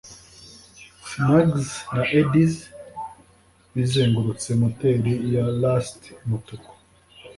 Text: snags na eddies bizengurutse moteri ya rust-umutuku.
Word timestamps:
snags 1.09 1.67
na 1.95 2.03
eddies 2.19 2.55
bizengurutse 3.75 4.49
moteri 4.61 5.13
ya 5.33 5.43
rust-umutuku. 5.61 6.71